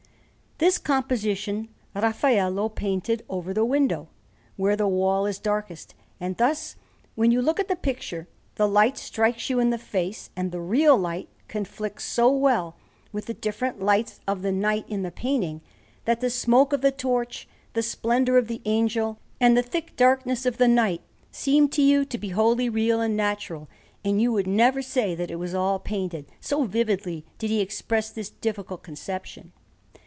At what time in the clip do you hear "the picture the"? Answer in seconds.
7.67-8.67